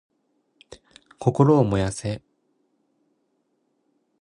[1.19, 2.23] 心を燃やせ！